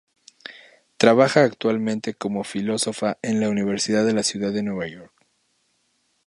[0.97, 5.13] Trabaja actualmente como Filósofa en la Universidad de la Ciudad de Nueva York.